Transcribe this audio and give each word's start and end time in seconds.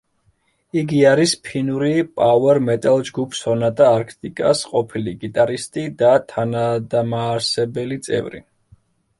იგი 0.81 0.99
არის 1.09 1.33
ფინური 1.49 1.99
პაუერ 2.21 2.59
მეტალ 2.69 3.05
ჯგუფ 3.09 3.37
სონატა 3.41 3.89
არქტიკას 3.99 4.63
ყოფილი 4.71 5.15
გიტარისტი 5.27 5.85
და 6.01 6.11
თანადამაარსებელი 6.33 8.01
წევრი. 8.09 8.47